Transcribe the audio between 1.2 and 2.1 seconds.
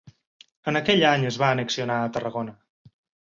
es va annexionar a